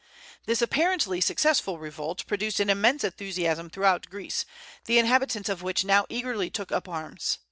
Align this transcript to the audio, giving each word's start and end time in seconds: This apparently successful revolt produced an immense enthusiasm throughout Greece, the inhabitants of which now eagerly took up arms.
This 0.47 0.63
apparently 0.63 1.21
successful 1.21 1.77
revolt 1.77 2.25
produced 2.25 2.59
an 2.59 2.71
immense 2.71 3.03
enthusiasm 3.03 3.69
throughout 3.69 4.09
Greece, 4.09 4.47
the 4.85 4.97
inhabitants 4.97 5.47
of 5.47 5.61
which 5.61 5.85
now 5.85 6.07
eagerly 6.09 6.49
took 6.49 6.71
up 6.71 6.89
arms. 6.89 7.37